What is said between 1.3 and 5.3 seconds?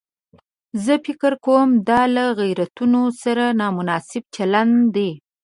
کوم دا له غیرتونو سره نامناسب چلن دی.